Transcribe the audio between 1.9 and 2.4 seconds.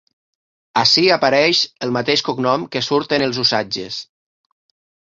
mateix